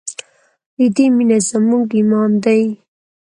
[0.77, 2.61] د دې مینه زموږ ایمان دی؟